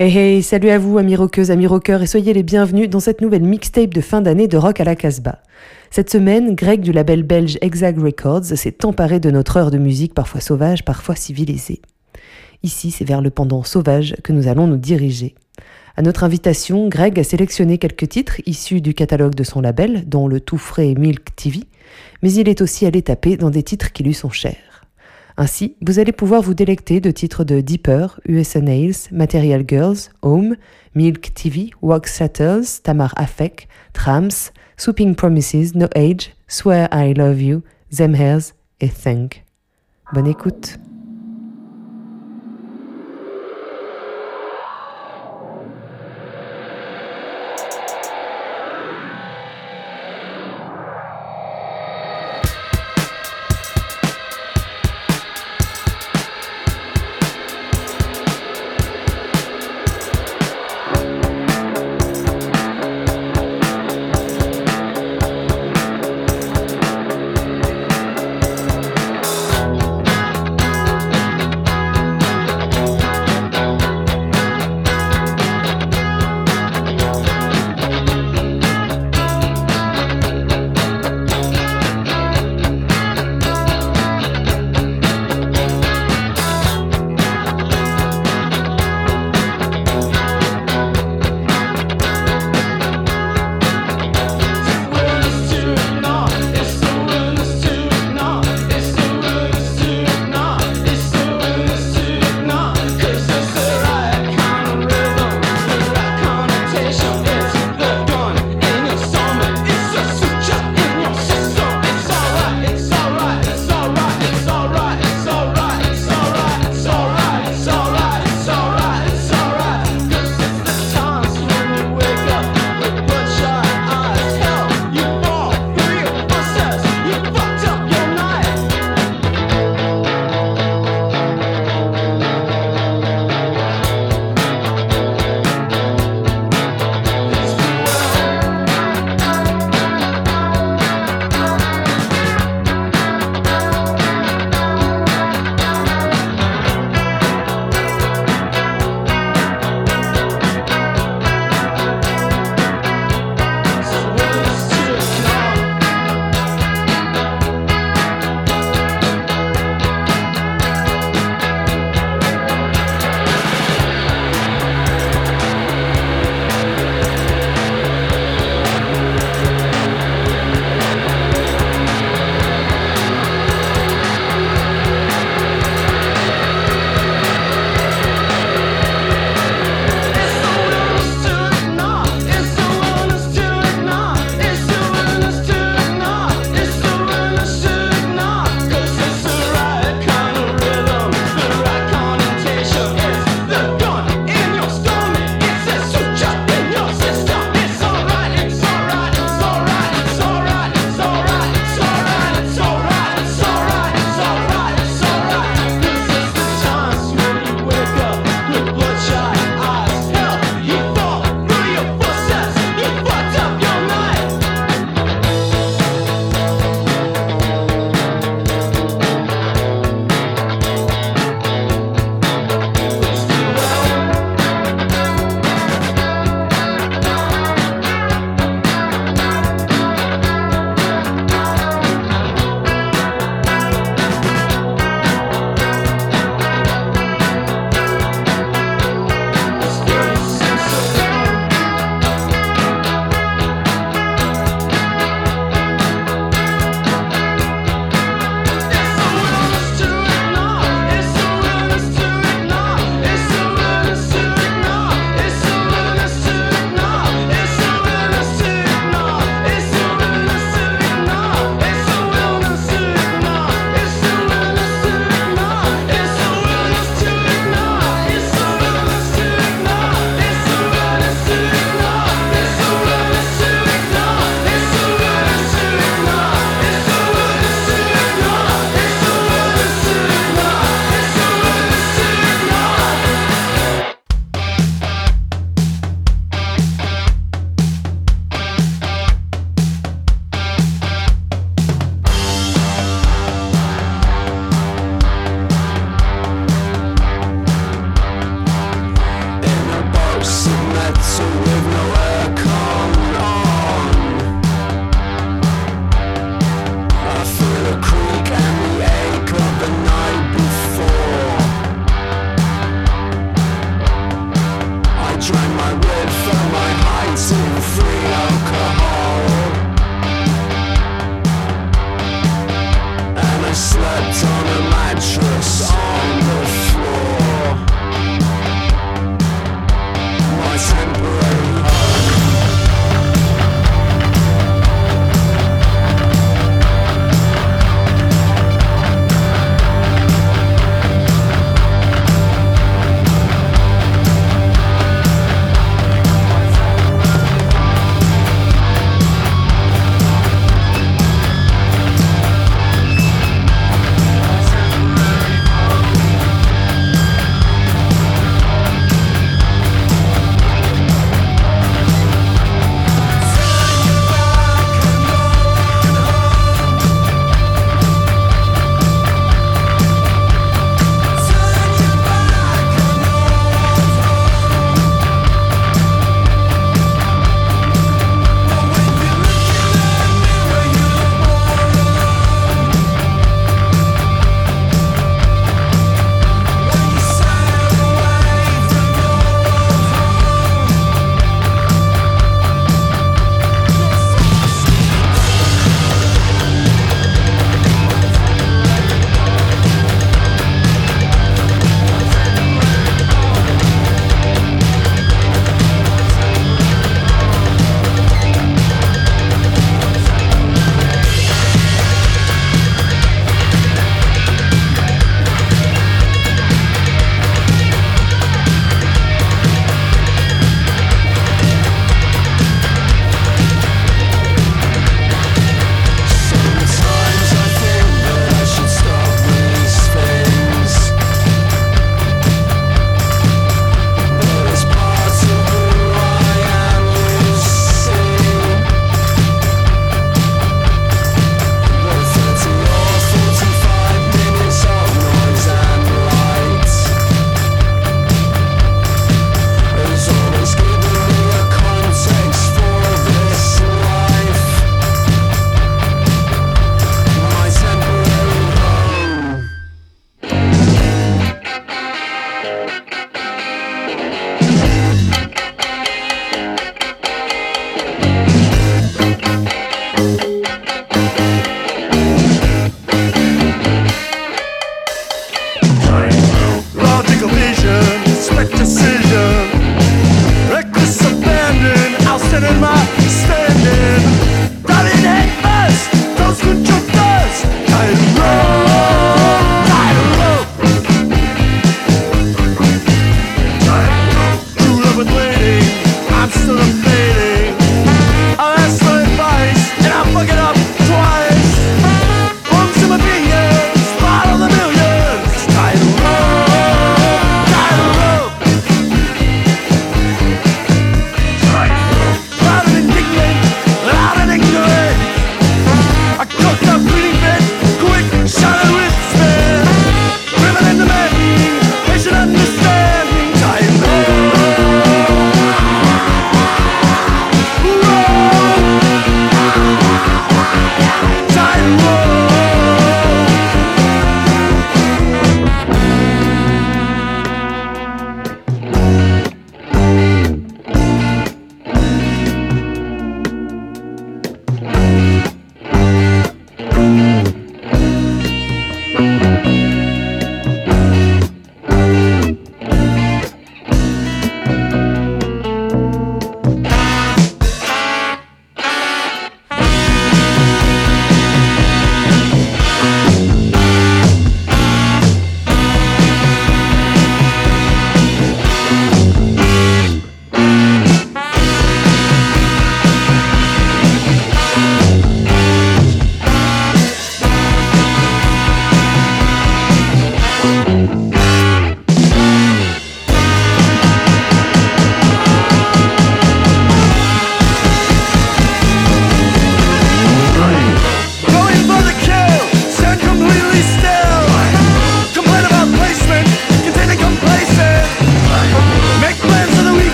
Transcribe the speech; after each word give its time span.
Hey 0.00 0.16
hey, 0.16 0.42
salut 0.42 0.70
à 0.70 0.78
vous 0.80 0.98
amis 0.98 1.14
rockeuses, 1.14 1.52
amis 1.52 1.68
rockeurs 1.68 2.02
et 2.02 2.08
soyez 2.08 2.32
les 2.32 2.42
bienvenus 2.42 2.90
dans 2.90 2.98
cette 2.98 3.20
nouvelle 3.20 3.44
mixtape 3.44 3.94
de 3.94 4.00
fin 4.00 4.20
d'année 4.20 4.48
de 4.48 4.56
Rock 4.56 4.80
à 4.80 4.84
la 4.84 4.96
Casbah. 4.96 5.38
Cette 5.92 6.10
semaine, 6.10 6.56
Greg 6.56 6.80
du 6.80 6.90
label 6.90 7.22
belge 7.22 7.58
Exag 7.60 8.00
Records 8.00 8.44
s'est 8.44 8.84
emparé 8.84 9.20
de 9.20 9.30
notre 9.30 9.56
heure 9.56 9.70
de 9.70 9.78
musique 9.78 10.14
parfois 10.14 10.40
sauvage, 10.40 10.84
parfois 10.84 11.14
civilisée. 11.14 11.80
Ici, 12.64 12.90
c'est 12.90 13.04
vers 13.04 13.20
le 13.20 13.30
pendant 13.30 13.62
sauvage 13.62 14.16
que 14.24 14.32
nous 14.32 14.48
allons 14.48 14.66
nous 14.66 14.78
diriger. 14.78 15.36
À 15.96 16.02
notre 16.02 16.24
invitation, 16.24 16.88
Greg 16.88 17.20
a 17.20 17.24
sélectionné 17.24 17.78
quelques 17.78 18.08
titres 18.08 18.40
issus 18.46 18.80
du 18.80 18.94
catalogue 18.94 19.36
de 19.36 19.44
son 19.44 19.60
label, 19.60 20.08
dont 20.08 20.26
le 20.26 20.40
tout 20.40 20.58
frais 20.58 20.94
Milk 20.98 21.36
TV, 21.36 21.60
mais 22.20 22.32
il 22.32 22.48
est 22.48 22.62
aussi 22.62 22.84
allé 22.84 23.02
taper 23.02 23.36
dans 23.36 23.50
des 23.50 23.62
titres 23.62 23.92
qui 23.92 24.02
lui 24.02 24.14
sont 24.14 24.30
chers. 24.30 24.67
Ainsi, 25.40 25.76
vous 25.86 26.00
allez 26.00 26.10
pouvoir 26.10 26.42
vous 26.42 26.52
délecter 26.52 27.00
de 27.00 27.12
titres 27.12 27.44
de 27.44 27.60
Deeper, 27.60 28.20
USA 28.28 28.60
Nails, 28.60 28.96
Material 29.12 29.62
Girls, 29.66 30.10
Home, 30.22 30.56
Milk 30.96 31.32
TV, 31.32 31.70
Wax 31.80 32.12
Settles, 32.12 32.82
Tamar 32.82 33.14
Afek, 33.16 33.68
Trams, 33.92 34.50
Swooping 34.76 35.14
Promises, 35.14 35.76
No 35.76 35.86
Age, 35.94 36.34
Swear 36.48 36.88
I 36.92 37.14
Love 37.14 37.40
You, 37.40 37.62
Them 37.96 38.16
Hairs 38.16 38.52
et 38.80 38.88
Think. 38.88 39.44
Bonne 40.12 40.26
écoute. 40.26 40.76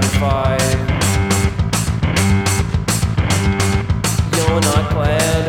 2005. 0.00 0.60
You're 4.36 4.60
not 4.60 4.90
glad. 4.92 5.39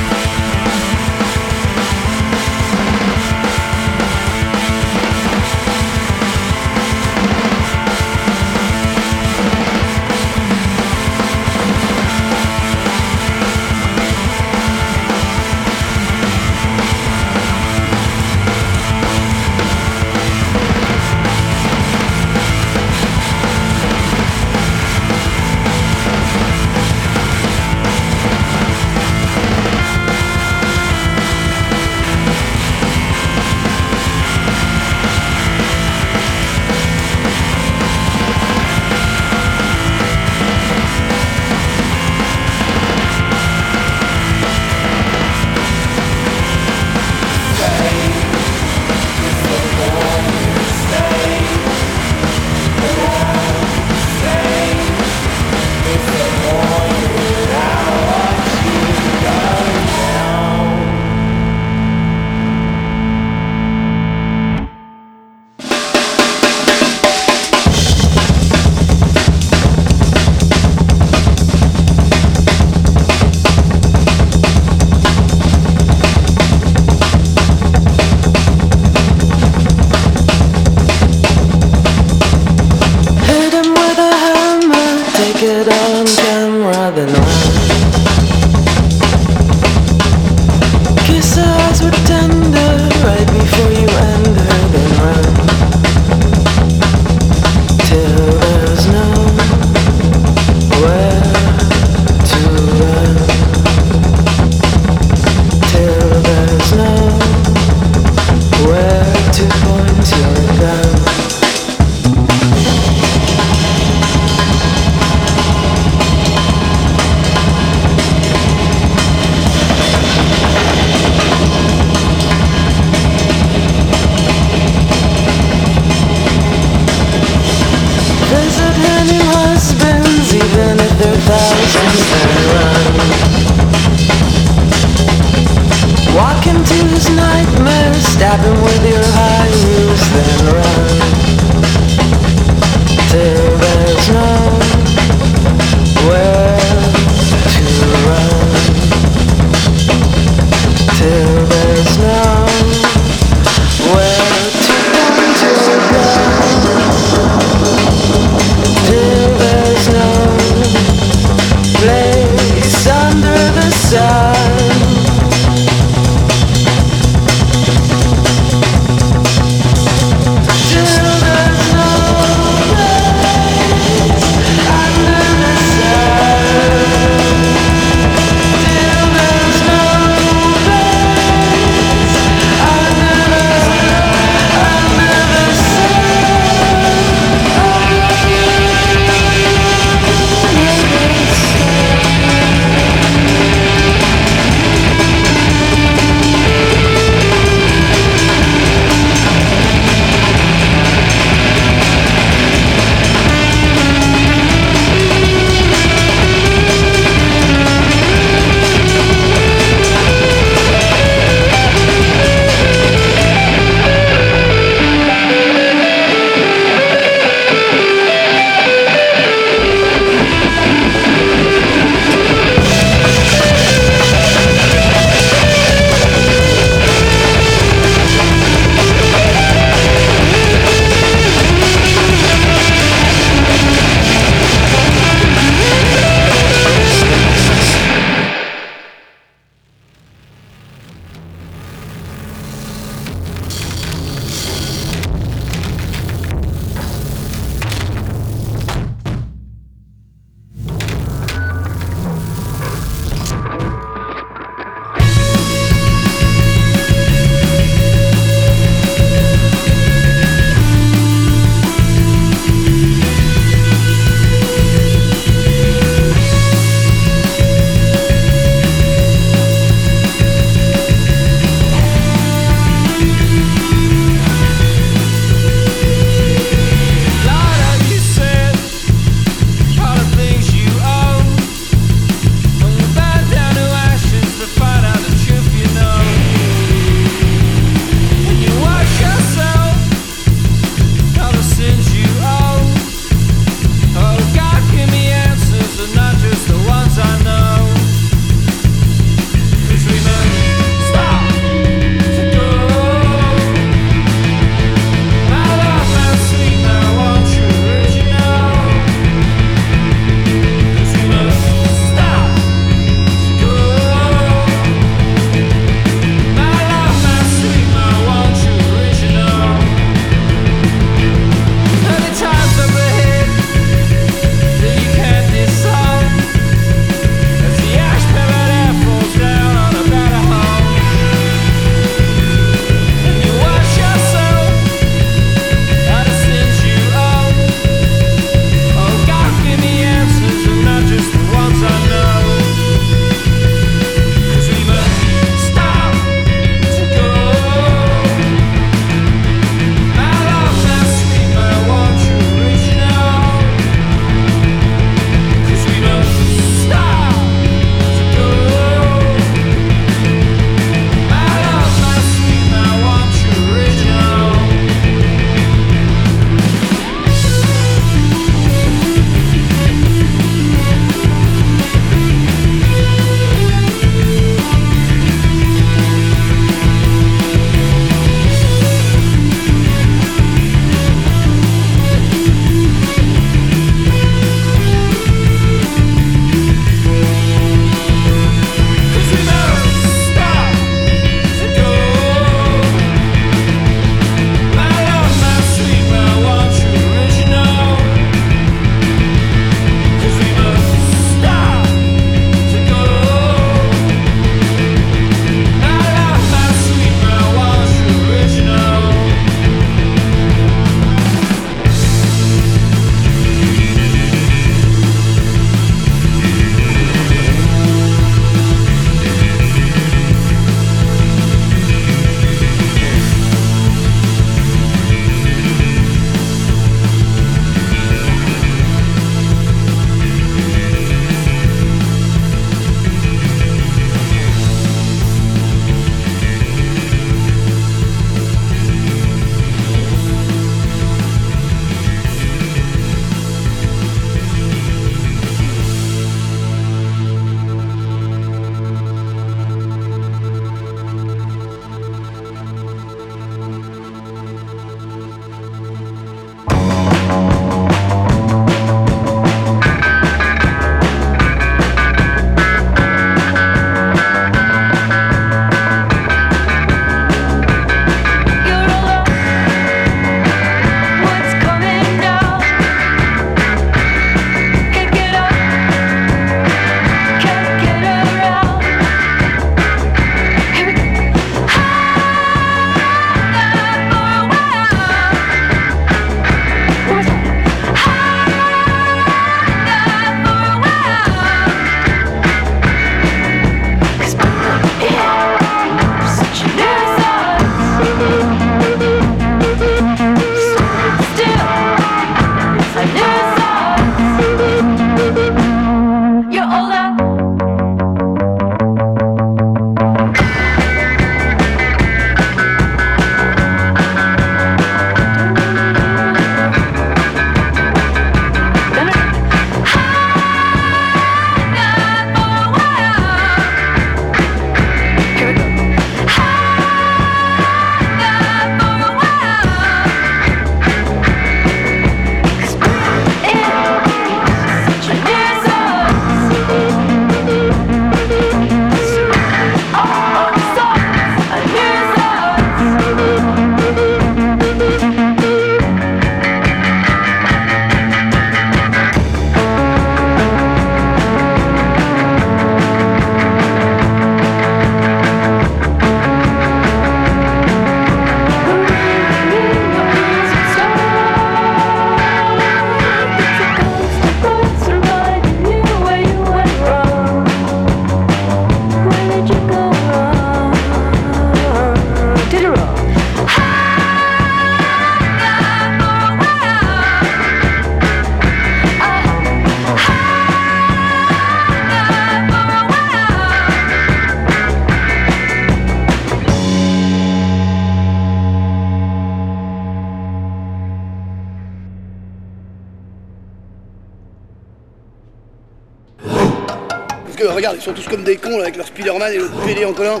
Ils 597.58 597.62
sont 597.62 597.72
tous 597.72 597.88
comme 597.88 598.04
des 598.04 598.16
cons 598.16 598.40
avec 598.40 598.56
leur 598.56 598.66
Spider-Man 598.66 599.12
et 599.12 599.18
le 599.18 599.28
PD 599.44 599.64
en 599.64 599.72
collant. 599.72 600.00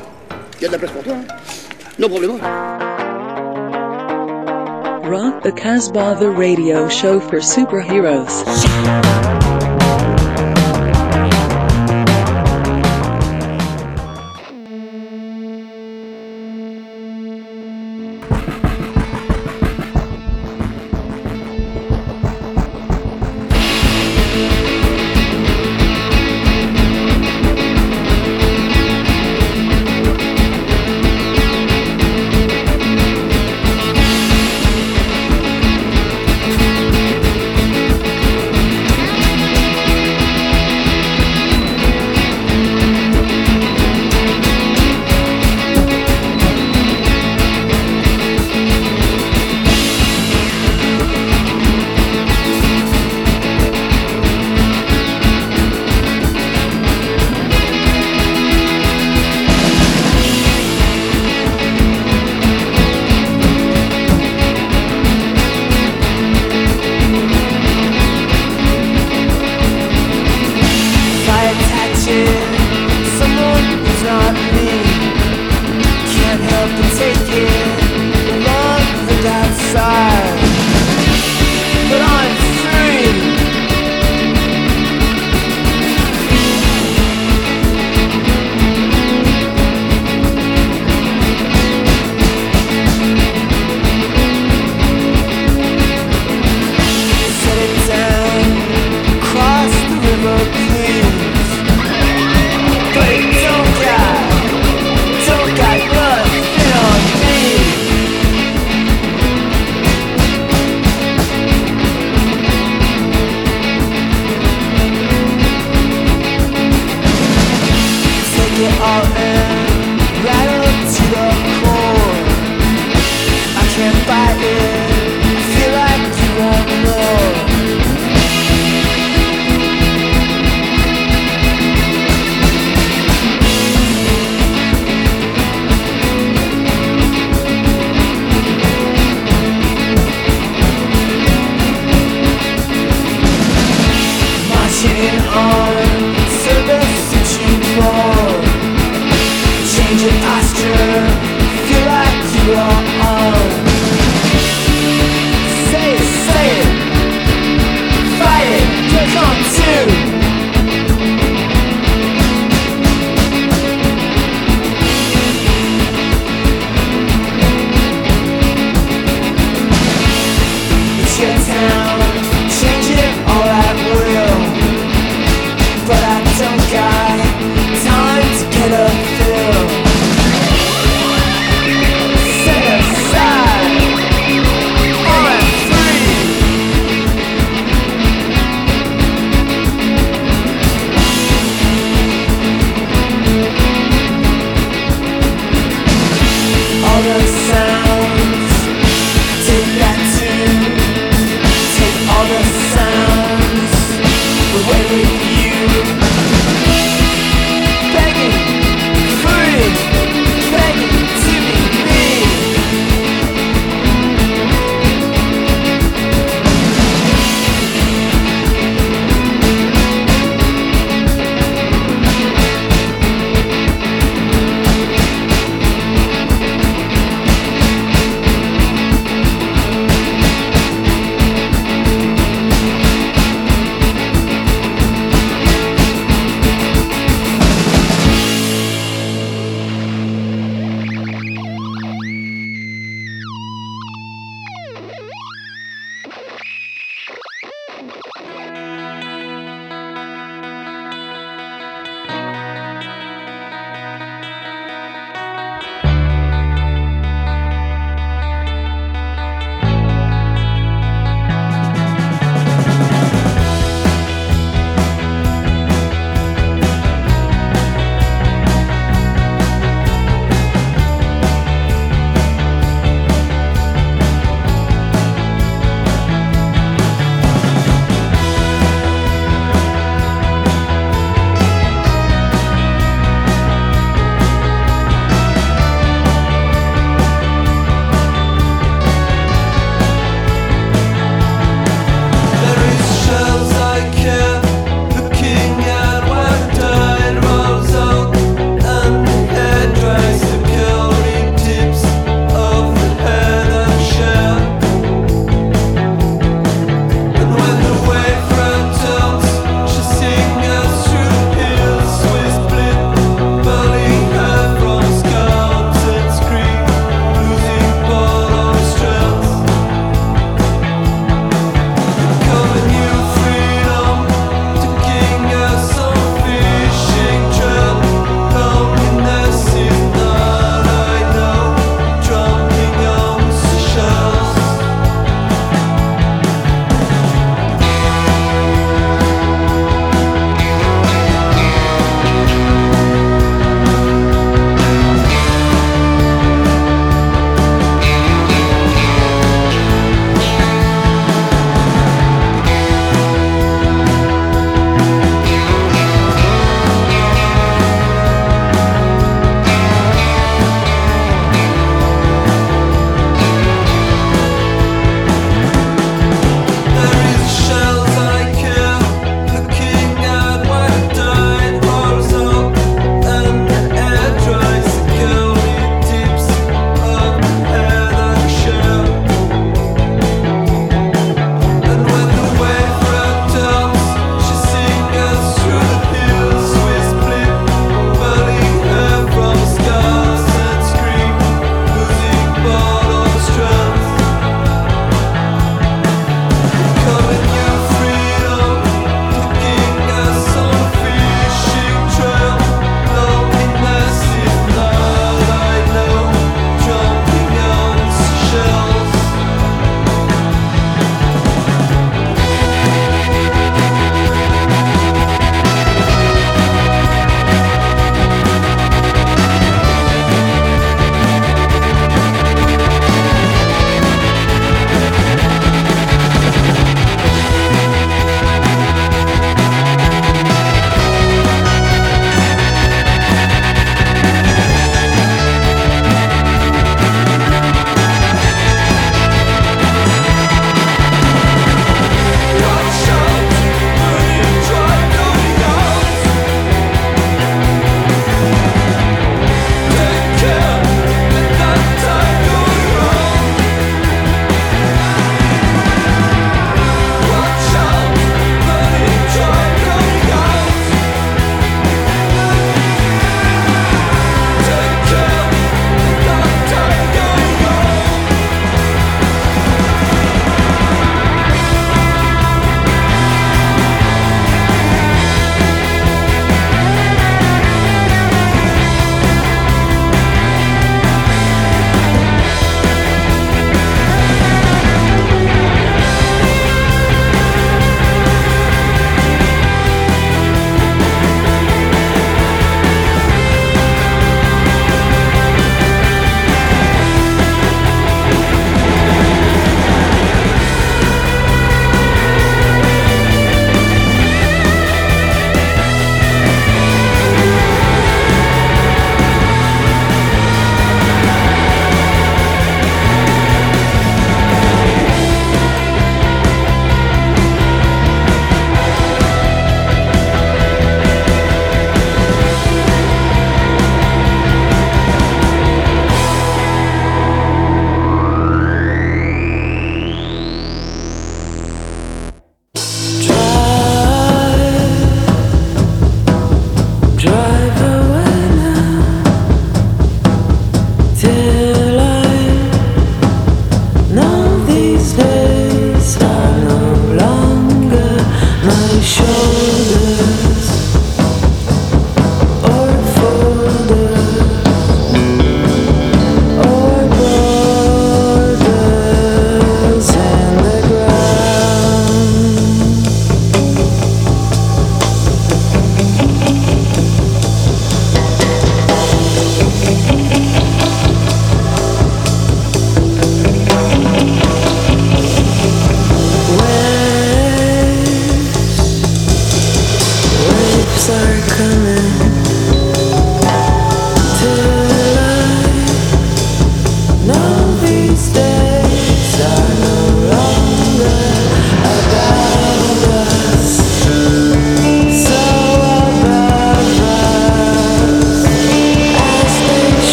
Il 0.58 0.62
y 0.62 0.64
a 0.66 0.68
de 0.68 0.72
la 0.72 0.78
place 0.78 0.92
pour 0.92 1.02
toi. 1.02 1.14
Hein. 1.14 1.34
No 1.98 2.08
problème. 2.08 2.38
Rock 5.04 5.42
the 5.42 5.52
Casbah, 5.52 6.14
the 6.20 6.30
radio 6.30 6.88
show 6.88 7.18
for 7.18 7.40
superheroes. 7.40 8.44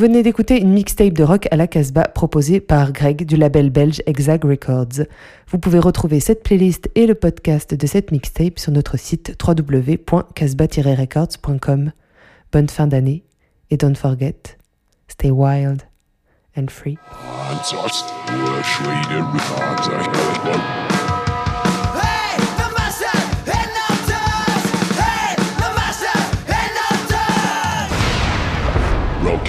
Venez 0.00 0.22
d'écouter 0.22 0.58
une 0.58 0.72
mixtape 0.72 1.12
de 1.12 1.22
rock 1.22 1.46
à 1.50 1.56
la 1.56 1.66
Casbah 1.66 2.08
proposée 2.08 2.60
par 2.60 2.90
Greg 2.90 3.26
du 3.26 3.36
label 3.36 3.68
belge 3.68 4.00
Exag 4.06 4.42
Records. 4.44 5.04
Vous 5.48 5.58
pouvez 5.58 5.78
retrouver 5.78 6.20
cette 6.20 6.42
playlist 6.42 6.88
et 6.94 7.06
le 7.06 7.14
podcast 7.14 7.74
de 7.74 7.86
cette 7.86 8.10
mixtape 8.10 8.58
sur 8.58 8.72
notre 8.72 8.98
site 8.98 9.36
www.casbah-records.com. 9.46 11.92
Bonne 12.50 12.70
fin 12.70 12.86
d'année 12.86 13.24
et 13.68 13.76
don't 13.76 13.94
forget, 13.94 14.56
stay 15.06 15.30
wild 15.30 15.82
and 16.56 16.68
free. 16.70 16.96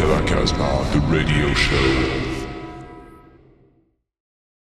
And 0.01 0.11
outdoors. 0.11 0.21
Rock 0.21 0.31
à 0.31 0.35
la 0.35 0.41
Casbah, 0.41 0.91
the 0.93 0.99
radio 1.11 1.53
show. 1.53 2.30